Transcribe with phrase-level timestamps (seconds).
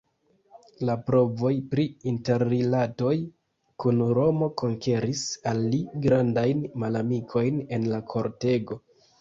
[0.89, 3.13] La provoj pri interrilatoj
[3.85, 8.81] kun Romo konkeris al li grandajn malamikojn en la kortego.